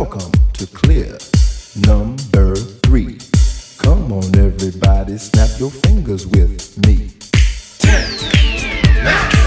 Welcome 0.00 0.32
to 0.54 0.66
Clear 0.66 1.18
number 1.86 2.56
three. 2.56 3.18
Come 3.76 4.10
on, 4.14 4.34
everybody, 4.34 5.18
snap 5.18 5.50
your 5.60 5.70
fingers 5.70 6.26
with 6.26 6.78
me. 6.86 7.10
Ten, 7.78 9.04
nine, 9.04 9.39